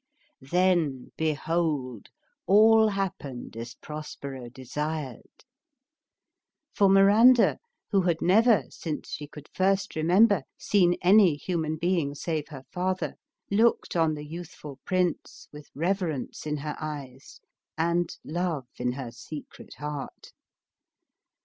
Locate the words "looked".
13.51-13.95